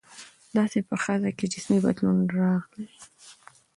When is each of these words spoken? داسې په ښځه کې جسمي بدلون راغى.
داسې 0.57 0.79
په 0.87 0.95
ښځه 1.03 1.29
کې 1.37 1.45
جسمي 1.53 1.79
بدلون 1.85 2.19
راغى. 2.35 2.85